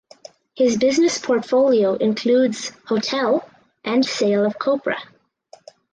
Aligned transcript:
His 0.55 0.77
business 0.77 1.19
portfolio 1.19 1.93
includes 1.93 2.71
hotel 2.87 3.47
and 3.85 4.03
sale 4.03 4.43
of 4.47 4.57
copra. 4.57 4.97